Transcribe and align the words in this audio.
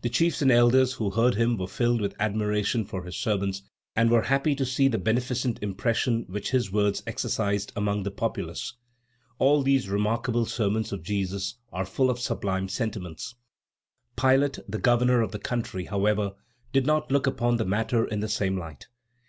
The 0.00 0.08
chiefs 0.08 0.42
and 0.42 0.50
elders 0.50 0.94
who 0.94 1.12
heard 1.12 1.36
him 1.36 1.56
were 1.56 1.68
filled 1.68 2.00
with 2.00 2.16
admiration 2.18 2.84
for 2.84 3.04
his 3.04 3.16
sermons, 3.16 3.62
and 3.94 4.10
were 4.10 4.22
happy 4.22 4.56
to 4.56 4.66
see 4.66 4.88
the 4.88 4.98
beneficent 4.98 5.62
impression 5.62 6.24
which 6.26 6.50
his 6.50 6.72
words 6.72 7.00
exercised 7.06 7.70
upon 7.76 8.02
the 8.02 8.10
populace. 8.10 8.74
All 9.38 9.62
these 9.62 9.88
remarkable 9.88 10.46
sermons 10.46 10.90
of 10.92 11.04
Jesus 11.04 11.58
are 11.72 11.86
full 11.86 12.10
of 12.10 12.18
sublime 12.18 12.68
sentiments. 12.68 13.36
Pilate, 14.16 14.58
the 14.68 14.80
governor 14.80 15.20
of 15.22 15.30
the 15.30 15.38
country, 15.38 15.84
however, 15.84 16.32
did 16.72 16.84
not 16.84 17.12
look 17.12 17.28
upon 17.28 17.56
the 17.56 17.64
matter 17.64 18.04
in 18.04 18.18
the 18.18 18.28
same 18.28 18.56
light. 18.58 18.88